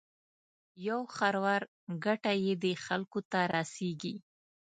[0.87, 1.61] یو خروار
[2.05, 4.15] ګټه یې دې خلکو ته رسېږي.